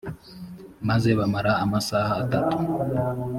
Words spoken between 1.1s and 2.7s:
bamara amasaha atatu